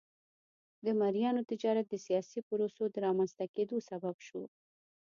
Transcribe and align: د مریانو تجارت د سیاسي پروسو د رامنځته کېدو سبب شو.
د 0.85 0.87
مریانو 0.99 1.41
تجارت 1.51 1.85
د 1.89 1.95
سیاسي 2.05 2.39
پروسو 2.47 2.83
د 2.89 2.95
رامنځته 3.05 3.45
کېدو 3.55 3.77
سبب 3.89 4.15
شو. 4.27 4.41